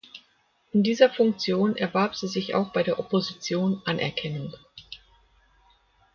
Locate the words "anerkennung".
3.85-4.51